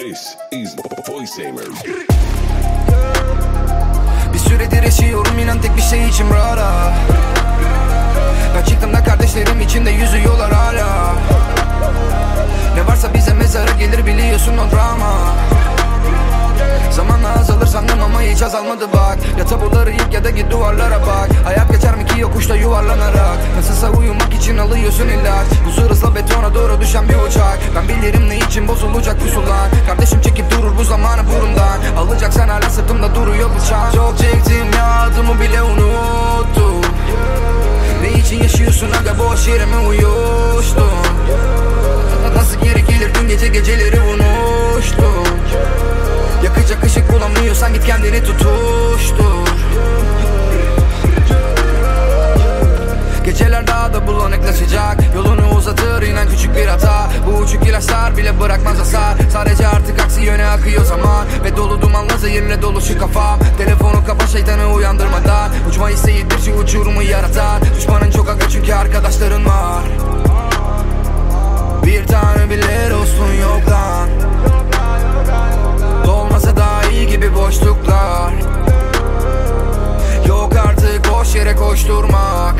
This 0.00 0.34
is 0.50 0.76
Voice. 1.08 1.42
Bir 4.32 4.38
süredir 4.38 4.82
yaşıyorum 4.82 5.38
inan 5.38 5.60
tek 5.60 5.76
bir 5.76 5.82
şey 5.82 6.08
için 6.08 6.30
rara. 6.30 6.92
Ben 8.56 8.64
çıktığımda 8.64 9.04
kardeşlerim 9.04 9.60
içinde 9.60 9.90
yüzüyorlar 9.90 10.52
hala. 10.52 11.14
Ne 12.74 12.86
varsa 12.86 13.14
bize 13.14 13.34
mezara 13.34 13.70
gelir 13.70 14.06
biliyorsun 14.06 14.58
o 14.58 14.76
drama. 14.76 15.12
Zamanla 16.90 17.38
azalır 17.40 17.66
sandım 17.66 18.02
ama 18.02 18.22
hiç 18.22 18.42
azalmadı 18.42 18.92
bak. 18.92 19.18
Ya 19.38 19.46
tabuları 19.46 19.90
yık 19.90 20.12
ya 20.12 20.24
da 20.24 20.30
git 20.30 20.50
duvarlara 20.50 21.00
bak. 21.00 21.30
Hayat 21.44 21.72
geçer 21.72 21.96
mi 21.96 22.06
ki 22.06 22.20
yokuşta 22.20 22.56
yuvarlanarak? 22.56 23.38
Nasılsa 23.56 23.90
uyumak 23.90 24.34
için 24.34 24.58
alıyorsun 24.58 25.08
ilaç 25.08 25.59
boş 39.40 39.48
yere 39.48 39.66
mi 39.66 39.76
uyuştun? 39.88 40.90
Nasıl 42.36 42.60
geri 42.60 42.84
gelir? 42.84 43.10
Dün 43.14 43.28
gece 43.28 43.48
geceleri 43.48 44.00
unuştum 44.00 45.24
Yakacak 46.44 46.84
ışık 46.84 47.12
bulamıyorsan 47.12 47.74
git 47.74 47.86
kendini 47.86 48.24
tutuştur. 48.24 49.48
Geceler 53.24 53.66
daha 53.66 53.94
da 53.94 54.06
bulanıklaşacak. 54.06 54.96
Yolunu 55.14 55.56
uzatır 55.56 56.02
inan 56.02 56.28
küçük 56.28 56.56
bir 56.56 56.66
hata. 56.66 57.10
Bu 57.26 57.36
uçuk 57.36 57.66
ilaçlar 57.66 58.16
bile 58.16 58.40
bırakmaz 58.40 58.78
hasar. 58.78 59.14
Sadece 59.32 59.66
artık 59.66 60.00
aksi 60.00 60.20
yöne 60.20 60.46
akıyor 60.46 60.84
zaman. 60.84 61.26
Ve 61.44 61.56
dolu 61.56 61.82
dumanla 61.82 62.16
zehirle 62.16 62.62
dolu 62.62 62.80
şu 62.80 62.98
kafam 62.98 63.38
Telefonu 63.58 64.04
kapa 64.06 64.26
şeytanı 64.26 64.72
uyandırmadan. 64.72 65.50
Uçma 65.68 65.90
isteğidir 65.90 66.38
şu 66.44 66.52
uçurumu 66.52 67.02
yaratan 67.02 67.62
boş 81.20 81.34
yere 81.34 81.56
koşturmak. 81.56 82.54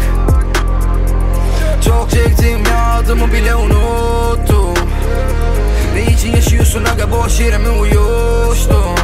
Çok 1.84 2.10
çektim 2.10 2.64
ya 2.64 2.94
adımı 2.98 3.32
bile 3.32 3.54
unuttum. 3.54 4.74
Ne 5.94 6.12
için 6.12 6.32
yaşıyorsun 6.32 6.84
aga 6.84 7.10
boş 7.10 7.40
yere 7.40 7.58
mi 7.58 7.68
uyuştun? 7.68 8.96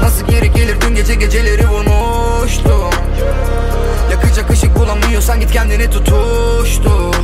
Nasıl 0.00 0.26
geri 0.26 0.52
gelir 0.52 0.80
dün 0.80 0.94
gece 0.94 1.14
geceleri 1.14 1.68
vurmuştum 1.68 2.90
Yakacak 4.10 4.50
ışık 4.50 4.78
bulamıyorsan 4.78 5.40
git 5.40 5.52
kendini 5.52 5.90
tutuştur 5.90 7.14